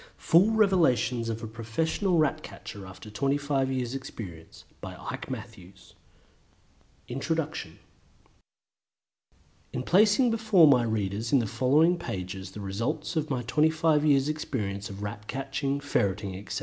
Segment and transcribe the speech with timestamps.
[0.17, 5.93] Full Revelations of a Professional Rat Catcher, after 25 Years' Experience by Ike Matthews.
[7.07, 7.79] [Title page image: title.jpg] Introduction.
[9.73, 14.03] In placing before my readers in the following pages the results of my twenty five
[14.03, 16.59] years' experience of Rat catching, Ferreting, etc.